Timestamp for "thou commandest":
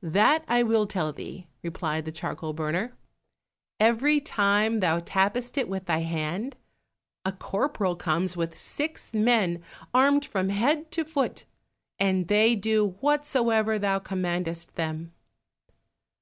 13.78-14.74